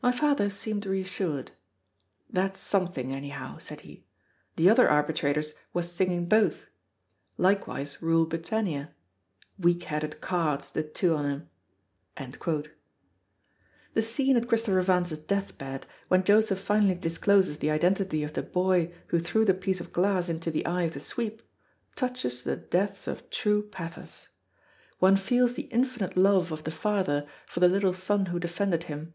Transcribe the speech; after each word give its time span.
My 0.00 0.12
father 0.12 0.48
seemed 0.48 0.86
reassured. 0.86 1.50
"That's 2.30 2.60
something, 2.60 3.12
anyhow," 3.12 3.58
said 3.58 3.80
he. 3.80 4.04
"The 4.54 4.70
other 4.70 4.88
Arbitrators 4.88 5.54
was 5.72 5.90
singin' 5.90 6.28
both. 6.28 6.66
Likewise 7.36 8.00
'Rule 8.00 8.26
Britannia.' 8.26 8.92
Weak 9.58 9.82
headed 9.82 10.20
cards, 10.20 10.70
the 10.70 10.84
two 10.84 11.16
on 11.16 11.48
'em!" 12.16 12.62
The 13.94 14.02
scene 14.02 14.36
at 14.36 14.46
Christopher 14.48 14.82
Vance's 14.82 15.18
death 15.18 15.58
bed, 15.58 15.84
when 16.06 16.22
Joseph 16.22 16.60
finally 16.60 16.94
discloses 16.94 17.58
the 17.58 17.72
identity 17.72 18.22
of 18.22 18.34
the 18.34 18.44
boy 18.44 18.94
who 19.08 19.18
threw 19.18 19.44
the 19.44 19.52
piece 19.52 19.80
of 19.80 19.92
glass 19.92 20.28
into 20.28 20.48
the 20.52 20.64
eye 20.64 20.82
of 20.84 20.92
the 20.94 21.00
Sweep, 21.00 21.42
touches 21.96 22.44
the 22.44 22.54
depths 22.54 23.08
of 23.08 23.28
true 23.30 23.64
pathos. 23.64 24.28
One 25.00 25.16
feels 25.16 25.54
the 25.54 25.62
infinite 25.72 26.16
love 26.16 26.52
of 26.52 26.62
the 26.62 26.70
father 26.70 27.26
for 27.46 27.58
the 27.58 27.66
little 27.66 27.92
son 27.92 28.26
who 28.26 28.38
defended 28.38 28.84
him. 28.84 29.12